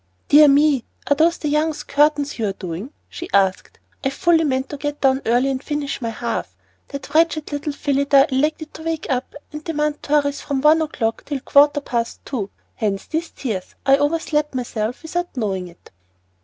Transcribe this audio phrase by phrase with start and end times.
[0.29, 0.83] "Dear me!
[1.05, 3.77] are those the Youngs' curtains you are doing?" she asked.
[4.03, 6.57] "I fully meant to get down early and finish my half.
[6.87, 11.37] That wretched little Phillida elected to wake up and demand ''tories' from one o'clock till
[11.37, 12.49] a quarter past two.
[12.73, 15.91] 'Hence these tears.' I overslept myself without knowing it."